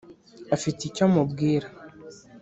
[0.55, 1.67] afite icyo amubwira.